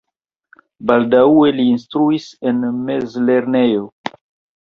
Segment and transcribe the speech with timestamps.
[0.91, 3.85] Baldaŭe li instruis en mezlernejo.